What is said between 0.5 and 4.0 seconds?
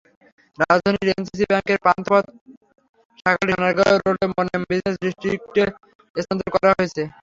রাজধানীতে এনসিসি ব্যাংকের পান্থপথ শাখাটি সোনারগাঁও